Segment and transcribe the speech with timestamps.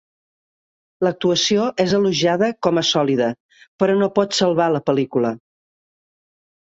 [1.07, 3.29] L'actuació és elogiada com a sòlida,
[3.83, 5.37] però no pot salvar la pel·lícula.